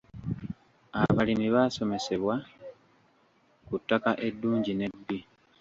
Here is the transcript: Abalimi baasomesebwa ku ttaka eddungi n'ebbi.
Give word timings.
Abalimi 1.03 1.47
baasomesebwa 1.55 2.35
ku 3.67 3.75
ttaka 3.81 4.11
eddungi 4.27 4.71
n'ebbi. 4.75 5.19